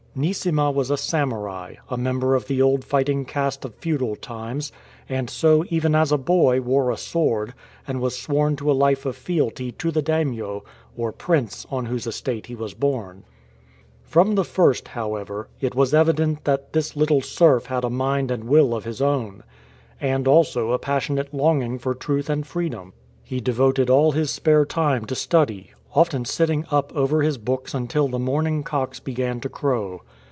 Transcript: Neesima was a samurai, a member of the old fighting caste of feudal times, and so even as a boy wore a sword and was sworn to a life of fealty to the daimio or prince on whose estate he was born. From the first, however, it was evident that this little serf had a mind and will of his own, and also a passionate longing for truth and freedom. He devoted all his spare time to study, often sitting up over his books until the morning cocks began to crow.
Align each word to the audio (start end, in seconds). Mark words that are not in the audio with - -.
Neesima 0.13 0.69
was 0.69 0.91
a 0.91 0.97
samurai, 0.97 1.75
a 1.87 1.95
member 1.95 2.35
of 2.35 2.47
the 2.47 2.61
old 2.61 2.83
fighting 2.83 3.23
caste 3.23 3.63
of 3.63 3.73
feudal 3.75 4.17
times, 4.17 4.69
and 5.07 5.29
so 5.29 5.63
even 5.69 5.95
as 5.95 6.11
a 6.11 6.17
boy 6.17 6.59
wore 6.59 6.91
a 6.91 6.97
sword 6.97 7.53
and 7.87 8.01
was 8.01 8.19
sworn 8.19 8.57
to 8.57 8.69
a 8.69 8.73
life 8.73 9.05
of 9.05 9.15
fealty 9.15 9.71
to 9.71 9.89
the 9.89 10.01
daimio 10.03 10.65
or 10.97 11.13
prince 11.13 11.65
on 11.71 11.85
whose 11.85 12.05
estate 12.05 12.47
he 12.47 12.55
was 12.55 12.73
born. 12.73 13.23
From 14.03 14.35
the 14.35 14.43
first, 14.43 14.89
however, 14.89 15.47
it 15.61 15.75
was 15.75 15.93
evident 15.93 16.43
that 16.43 16.73
this 16.73 16.97
little 16.97 17.21
serf 17.21 17.67
had 17.67 17.85
a 17.85 17.89
mind 17.89 18.31
and 18.31 18.43
will 18.43 18.75
of 18.75 18.83
his 18.83 19.01
own, 19.01 19.43
and 20.01 20.27
also 20.27 20.73
a 20.73 20.77
passionate 20.77 21.33
longing 21.33 21.79
for 21.79 21.93
truth 21.95 22.29
and 22.29 22.45
freedom. 22.45 22.91
He 23.23 23.39
devoted 23.39 23.89
all 23.89 24.11
his 24.11 24.29
spare 24.29 24.65
time 24.65 25.05
to 25.05 25.15
study, 25.15 25.71
often 25.93 26.23
sitting 26.23 26.65
up 26.71 26.89
over 26.95 27.21
his 27.21 27.37
books 27.37 27.73
until 27.73 28.07
the 28.07 28.17
morning 28.19 28.63
cocks 28.63 28.97
began 29.01 29.41
to 29.41 29.49
crow. 29.49 29.99